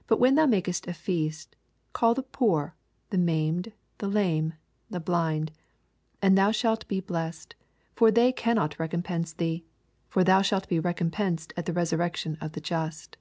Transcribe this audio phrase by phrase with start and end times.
[0.00, 1.54] 13 But when thou makest a feast,
[1.92, 2.74] call the poor,
[3.10, 4.54] the maimed, the lame,
[4.90, 5.56] the blind: H
[6.20, 7.54] And thou shalt be blessed;
[7.94, 9.64] for they cannot recompense thee:
[10.08, 13.16] for thou shalt be recompensed at the resurrection of the just.